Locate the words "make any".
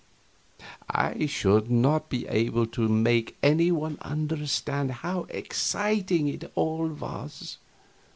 2.89-3.71